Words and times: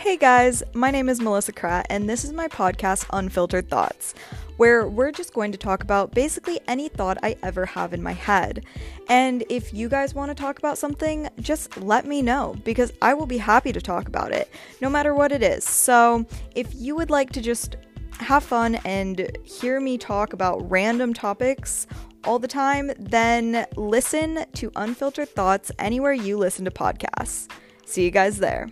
Hey 0.00 0.16
guys, 0.16 0.62
my 0.72 0.90
name 0.90 1.10
is 1.10 1.20
Melissa 1.20 1.52
Kratt, 1.52 1.84
and 1.90 2.08
this 2.08 2.24
is 2.24 2.32
my 2.32 2.48
podcast, 2.48 3.04
Unfiltered 3.12 3.68
Thoughts, 3.68 4.14
where 4.56 4.88
we're 4.88 5.12
just 5.12 5.34
going 5.34 5.52
to 5.52 5.58
talk 5.58 5.82
about 5.82 6.14
basically 6.14 6.58
any 6.66 6.88
thought 6.88 7.18
I 7.22 7.36
ever 7.42 7.66
have 7.66 7.92
in 7.92 8.02
my 8.02 8.14
head. 8.14 8.64
And 9.10 9.44
if 9.50 9.74
you 9.74 9.90
guys 9.90 10.14
want 10.14 10.30
to 10.30 10.34
talk 10.34 10.58
about 10.58 10.78
something, 10.78 11.28
just 11.38 11.76
let 11.76 12.06
me 12.06 12.22
know 12.22 12.56
because 12.64 12.94
I 13.02 13.12
will 13.12 13.26
be 13.26 13.36
happy 13.36 13.72
to 13.72 13.80
talk 13.82 14.08
about 14.08 14.32
it, 14.32 14.50
no 14.80 14.88
matter 14.88 15.14
what 15.14 15.32
it 15.32 15.42
is. 15.42 15.64
So 15.64 16.24
if 16.54 16.74
you 16.74 16.96
would 16.96 17.10
like 17.10 17.30
to 17.32 17.42
just 17.42 17.76
have 18.20 18.42
fun 18.42 18.76
and 18.86 19.36
hear 19.44 19.80
me 19.80 19.98
talk 19.98 20.32
about 20.32 20.68
random 20.70 21.12
topics 21.12 21.86
all 22.24 22.38
the 22.38 22.48
time, 22.48 22.90
then 22.98 23.66
listen 23.76 24.46
to 24.54 24.72
Unfiltered 24.76 25.28
Thoughts 25.28 25.70
anywhere 25.78 26.14
you 26.14 26.38
listen 26.38 26.64
to 26.64 26.70
podcasts. 26.70 27.50
See 27.84 28.02
you 28.02 28.10
guys 28.10 28.38
there. 28.38 28.70